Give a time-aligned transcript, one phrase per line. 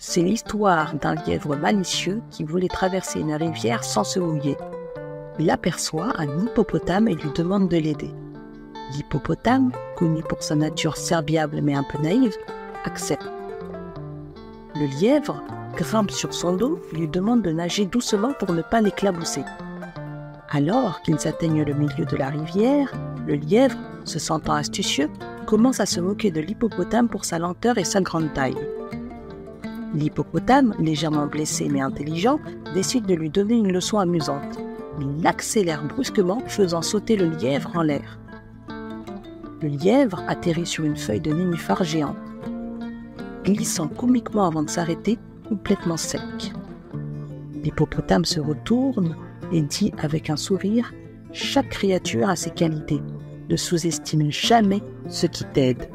[0.00, 4.56] C'est l'histoire d'un lièvre malicieux qui voulait traverser une rivière sans se mouiller.
[5.40, 8.12] Il aperçoit un hippopotame et lui demande de l'aider.
[8.92, 12.36] L'hippopotame, connu pour sa nature serviable mais un peu naïve,
[12.84, 13.28] accepte.
[14.76, 15.42] Le lièvre
[15.76, 19.42] grimpe sur son dos, lui demande de nager doucement pour ne pas l'éclabousser.
[20.50, 22.92] Alors qu'ils atteignent le milieu de la rivière,
[23.26, 25.10] le lièvre, se sentant astucieux,
[25.44, 28.56] commence à se moquer de l'hippopotame pour sa lenteur et sa grande taille.
[29.94, 32.38] L'hippopotame, légèrement blessé mais intelligent,
[32.74, 34.58] décide de lui donner une leçon amusante.
[35.00, 38.18] Il l'accélère brusquement, faisant sauter le lièvre en l'air.
[39.62, 42.16] Le lièvre atterrit sur une feuille de nénuphar géante,
[43.44, 46.52] glissant comiquement avant de s'arrêter, complètement sec.
[47.62, 49.16] L'hippopotame se retourne
[49.52, 50.92] et dit avec un sourire
[51.32, 53.00] Chaque créature a ses qualités.
[53.48, 55.88] Ne sous-estime jamais ce qui t'aide.